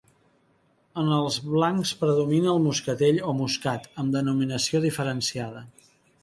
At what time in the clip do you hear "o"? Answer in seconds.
3.33-3.35